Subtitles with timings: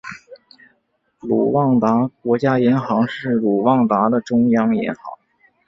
[1.19, 4.97] 卢旺达国家银行是卢旺达的中央银行。